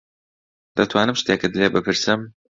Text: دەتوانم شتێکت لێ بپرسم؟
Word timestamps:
دەتوانم 0.77 1.19
شتێکت 1.21 1.53
لێ 1.59 1.67
بپرسم؟ 1.75 2.19